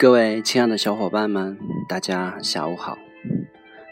[0.00, 2.96] 各位亲爱的小伙伴们，大家下午好，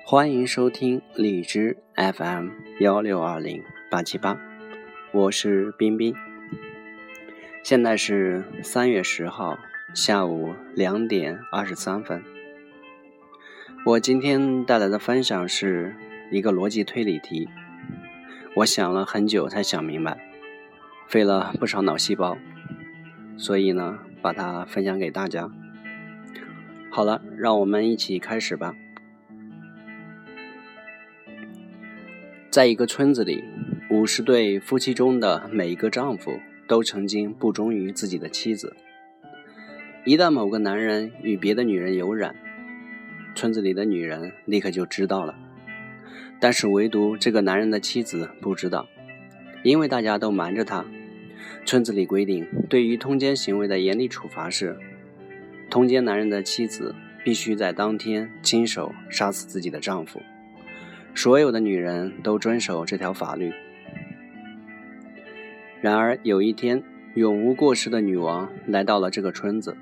[0.06, 2.48] 欢迎收听荔枝 FM
[2.80, 4.40] 幺六二零八七八，
[5.12, 6.14] 我是冰冰。
[7.62, 9.58] 现在是三月十号
[9.93, 12.25] 下午两点二十三分。
[13.84, 15.95] 我今天带来的分享是
[16.30, 17.50] 一个逻辑推理题，
[18.56, 20.18] 我想了很久才想明白，
[21.06, 22.39] 费了不少脑细胞，
[23.36, 25.50] 所以呢，把它分享给大家。
[26.90, 28.74] 好了，让我们一起开始吧。
[32.50, 33.44] 在一个村子里，
[33.91, 38.74] 五十对夫妻中的每一个丈夫都曾经不忠于自己的妻子。
[40.05, 42.34] 一旦某个男人与别的女人有染，
[43.34, 45.36] 村子里的女人立刻就知道了。
[46.41, 48.89] 但是唯独这个男人的妻子不知道，
[49.62, 50.84] 因为大家都瞒着他。
[51.64, 54.77] 村子里规定，对于通奸行为的严厉处罚是。
[55.70, 60.20] 通奸男人的妻子必须在当天亲手杀死自己的丈夫。
[61.14, 63.52] 所有的女人都遵守这条法律。
[65.80, 66.83] 然而有一天，
[67.14, 69.77] 永无过失的女王来到了这个村子。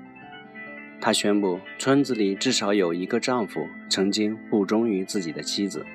[0.99, 5.85] 她宣布，村子里至少有一个丈夫曾经不忠于自己的妻子。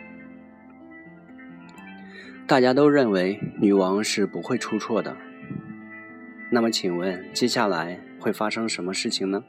[2.47, 5.17] 大家都认为女王是不会出错的。
[6.51, 9.43] 那么，请问接下来会发生什么事情呢？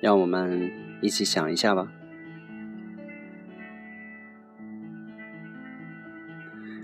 [0.00, 1.92] 让我们一起想一下吧。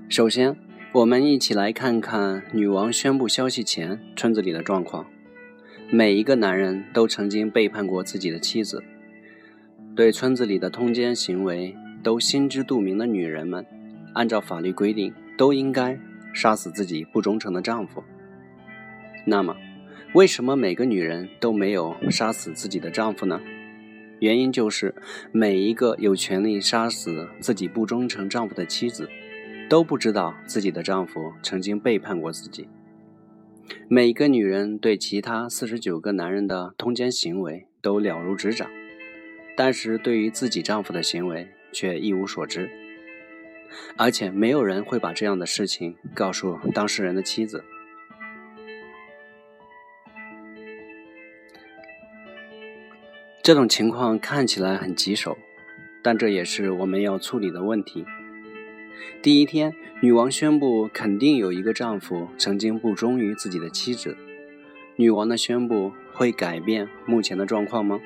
[0.09, 0.57] 首先，
[0.93, 5.07] 我们一起来看看女王宣布消息前村子里的状况。
[5.91, 8.83] 每一个男人都曾经背叛过自己的妻子。
[9.95, 13.67] 对村子里的通奸行为都心知肚明的女人们，
[14.15, 15.99] 按照法律规定，都应该
[16.33, 18.03] 杀死自己不忠诚的丈夫。
[19.27, 19.57] 那么，
[20.15, 23.41] 为什么每个女人都没有杀死自己的丈夫呢？
[24.21, 24.95] 原因就是
[25.33, 29.09] 每一个有权利杀死自己不忠诚丈夫的妻子，
[29.69, 32.69] 都不知道自己的丈夫曾经背叛过自己。
[33.89, 38.71] 每个女人对其他四十九个男人的通奸行为都了如指掌，
[39.57, 42.71] 但是对于自己丈夫的行为却一无所知，
[43.97, 47.65] 而且没有人会把这样的事情告诉当事人的妻子。
[53.43, 55.37] 这种情况看起来很棘手，
[56.01, 58.05] 但这也是我们要处理的问题。
[59.21, 64.17] 第一天，女王宣布肯定有一个丈夫曾经不忠于自己的妻子。
[64.95, 68.01] 女王的宣布会改变目前的状况吗？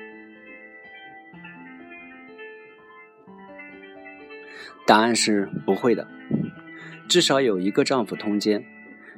[4.87, 6.07] 答案是不会的。
[7.07, 8.65] 至少有一个丈夫通奸，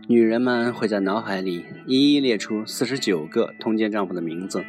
[0.10, 4.66] 女人们会在脑海里一一列出四十九个通奸丈夫的名字。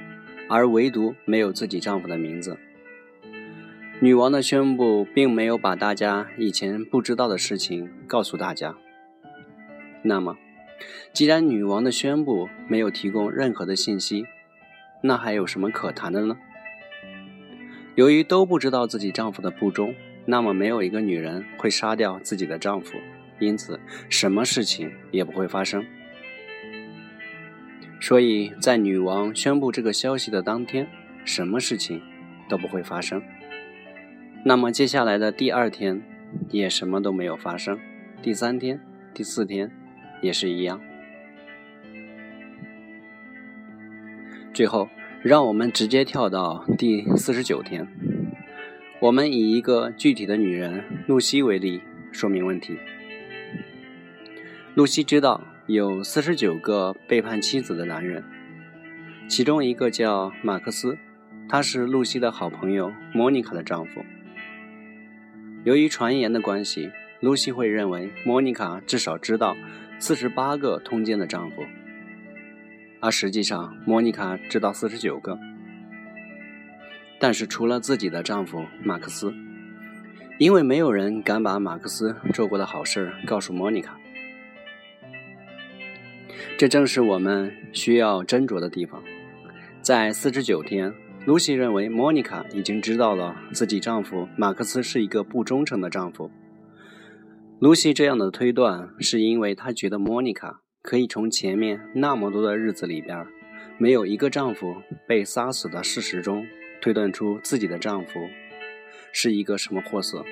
[0.50, 2.58] 而唯独没有自己丈夫的名字。
[4.00, 8.74] 女王的宣布并没有把大家以前不知道的事情告诉大家。
[10.02, 10.36] 那么，
[11.12, 14.24] 既然女王的宣布没有提供任何的信息，
[15.02, 16.36] 那还有什么可谈的呢？
[17.94, 19.94] 由于都不知道自己丈夫的不忠，
[20.24, 22.96] 那么没有一个女人会杀掉自己的丈夫，
[23.38, 23.78] 因此
[24.08, 25.84] 什么事情也不会发生。
[28.02, 30.88] 所以在女王宣布这个消息的当天，
[31.22, 32.00] 什么事情
[32.48, 33.22] 都不会发生。
[34.42, 36.02] 那么接下来的第二天
[36.48, 37.78] 也什么都没有发生，
[38.22, 38.80] 第三天、
[39.12, 39.70] 第四天
[40.22, 40.80] 也是一样。
[44.54, 44.88] 最后，
[45.22, 47.86] 让我们直接跳到第四十九天，
[49.00, 52.78] 我们以一个具体的女人露西为例说明问题。
[54.74, 55.44] 露西知道。
[55.72, 58.24] 有四十九个背叛妻子的男人，
[59.28, 60.98] 其中一个叫马克思，
[61.48, 64.04] 他是露西的好朋友莫妮卡的丈夫。
[65.62, 66.90] 由于传言的关系，
[67.20, 69.56] 露西会认为莫妮卡至少知道
[70.00, 71.64] 四十八个通奸的丈夫，
[72.98, 75.38] 而实际上莫妮卡知道四十九个。
[77.20, 79.32] 但是除了自己的丈夫马克思，
[80.40, 83.99] 因为没有人敢把马克思做过的好事告诉莫妮卡。
[86.60, 89.02] 这正是我们需要斟酌的地方。
[89.80, 90.92] 在四十九天，
[91.24, 96.30] 露西认为莫妮卡已经知道了自己丈夫马克思是一个不忠诚的丈夫。
[97.60, 103.26] 露西这样的推断，是因为她觉得莫妮卡可以从前面那么多的日子里边，
[103.78, 104.76] 没有一个丈夫
[105.08, 106.44] 被杀死的事实中，
[106.82, 108.20] 推断出自己的丈夫
[109.14, 110.22] 是一个什么货色。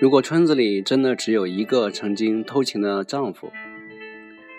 [0.00, 3.52] 如果村子里真的只有一个曾经偷情的丈夫，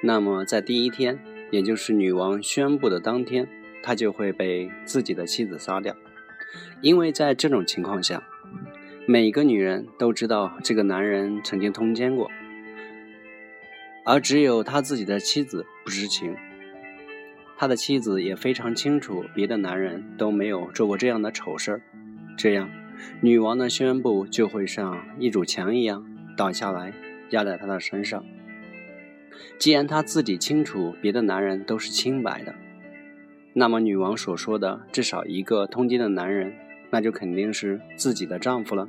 [0.04, 1.18] 那么在第一天，
[1.50, 3.48] 也就是女王宣布的当天，
[3.82, 5.96] 他就会被自己的妻子杀掉，
[6.82, 8.22] 因为在这种情况下，
[9.06, 12.30] 每个女人都知道这个男人曾经通奸过，
[14.04, 16.36] 而只有他自己的妻子不知情。
[17.58, 21.82] 他的妻子也非常清楚，别的男人都没有做过这样的丑事儿，
[22.38, 22.70] 这样，
[23.22, 26.06] 女王的宣布就会像一堵墙一样
[26.36, 26.94] 倒下来，
[27.30, 28.24] 压在他的身上。
[29.58, 32.56] 既然他自己清楚别的男人都是清白的，
[33.54, 36.54] 那么女王所说的至少一个通奸的男人，
[36.92, 38.88] 那就肯定是自己的丈夫了。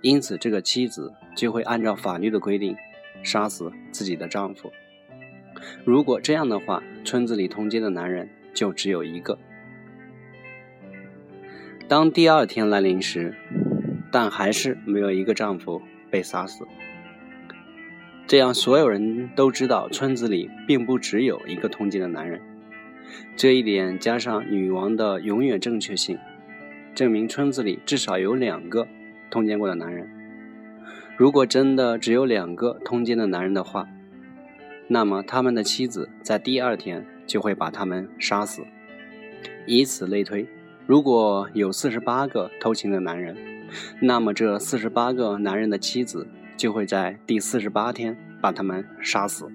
[0.00, 2.76] 因此，这个妻子就会按照法律的规定，
[3.22, 4.72] 杀死自己的丈夫。
[5.84, 9.38] 如果这样的话，村子里通奸的男人就只有一个。
[11.88, 13.34] 当第二天来临时，
[14.10, 15.80] 但还是没有一个丈夫
[16.10, 16.66] 被杀死。
[18.26, 22.40] 这样，所有人都知道村子里并不只有一个通奸的男人。
[23.36, 26.18] 这一点加上女王的永远正确性，
[26.92, 28.88] 证明村子里至少有两个
[29.30, 30.10] 通奸过的男人。
[31.16, 33.88] 如果真的只有两个通奸的男人的话，
[34.88, 38.64] 那么他们的妻子在第二天就会把他们杀死。
[39.66, 40.48] 以此类推，
[40.86, 43.36] 如果有四十八个偷情的男人，
[44.00, 49.50] 那么这四十八个男人的妻子就会在第四十八天把他们杀死。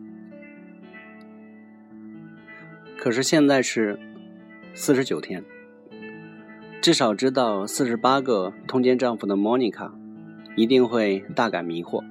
[2.98, 3.98] 可是现在是
[4.74, 5.42] 四十九天，
[6.81, 9.94] 至少知道四十八个通奸丈夫的莫妮卡
[10.57, 12.04] 一定会大感迷惑。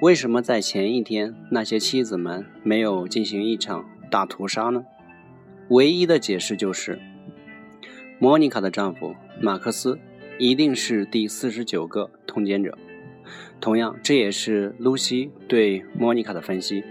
[0.00, 4.86] 为什么在前一天那些妻子们没有进行一场大屠杀呢？
[5.68, 6.98] 唯一的解释就是，
[8.18, 9.98] 莫妮卡的丈夫马克思
[10.38, 12.76] 一定是第四十九个通奸者。
[13.60, 16.84] 同样，这也是露西对莫妮卡的分析。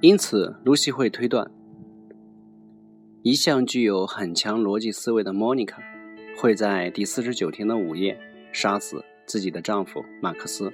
[0.00, 1.50] 因此，露西会推断，
[3.22, 5.82] 一向具有很强逻辑思维的莫妮卡
[6.36, 8.18] 会在第四十九天的午夜
[8.52, 9.04] 杀死。
[9.26, 10.72] 自己的丈夫马克思，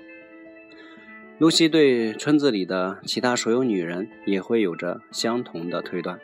[1.39, 6.21] 露西对村子里的其他所有女人也会有着相同的推断。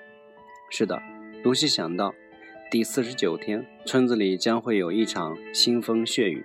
[0.69, 1.00] 是的，
[1.43, 2.14] 露西想到
[2.70, 6.44] 第四十九天村子里将会有一场腥风血雨，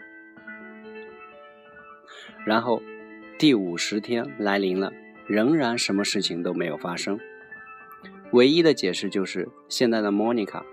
[2.45, 2.81] 然后
[3.37, 4.93] 第五十天来临了，
[5.27, 7.19] 仍然什么事情都没有发生。
[8.31, 10.65] 唯一的解释就是现在的莫妮卡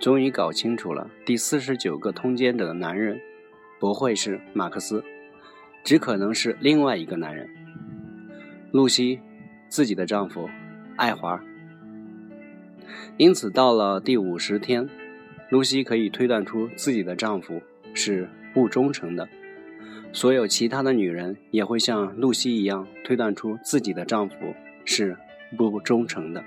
[0.00, 3.20] 终于搞清楚了第四十九个通奸者的男人。
[3.78, 5.02] 不会是马克思，
[5.82, 7.48] 只可能是另外一个男人，
[8.72, 9.18] 露西
[9.68, 10.50] 自己的丈夫
[10.96, 11.42] 爱华。
[13.16, 14.88] 因此，到了第五十天，
[15.48, 17.62] 露西可以推断出自己的丈夫
[17.94, 19.28] 是不忠诚的。
[20.12, 24.54] 所有其他的女人也会像露西一样推断出自己的丈夫
[24.84, 25.16] 是
[25.56, 26.44] 不忠诚的。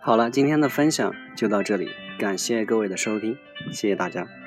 [0.00, 1.88] 好了，今天的分享就到这里。
[2.18, 3.36] 感谢各位的收听，
[3.72, 4.43] 谢谢大家。